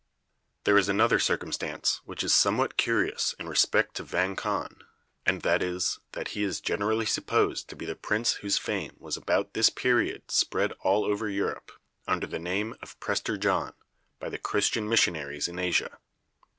[0.63, 4.77] There is another circumstance which is somewhat curious in respect to Vang Khan,
[5.27, 9.15] and that is, that he is generally supposed to be the prince whose fame was
[9.15, 11.71] about this period spread all over Europe,
[12.07, 13.73] under the name of Prester John,
[14.19, 15.99] by the Christian missionaries in Asia.